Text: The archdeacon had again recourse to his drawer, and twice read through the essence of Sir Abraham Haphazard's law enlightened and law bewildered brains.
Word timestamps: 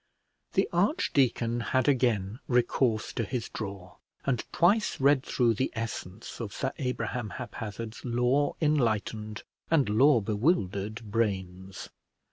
The 0.53 0.67
archdeacon 0.73 1.59
had 1.59 1.87
again 1.87 2.39
recourse 2.47 3.13
to 3.13 3.23
his 3.23 3.49
drawer, 3.49 3.97
and 4.25 4.43
twice 4.51 4.99
read 4.99 5.21
through 5.21 5.53
the 5.53 5.71
essence 5.75 6.39
of 6.39 6.55
Sir 6.55 6.71
Abraham 6.79 7.29
Haphazard's 7.37 8.03
law 8.03 8.55
enlightened 8.59 9.43
and 9.69 9.87
law 9.89 10.19
bewildered 10.19 11.03
brains. 11.11 11.89